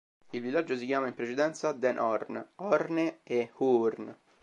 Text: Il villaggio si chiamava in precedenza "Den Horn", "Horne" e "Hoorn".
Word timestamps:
Il 0.31 0.41
villaggio 0.41 0.75
si 0.75 0.87
chiamava 0.87 1.09
in 1.09 1.13
precedenza 1.15 1.73
"Den 1.73 1.99
Horn", 1.99 2.53
"Horne" 2.55 3.19
e 3.21 3.51
"Hoorn". 3.57 4.15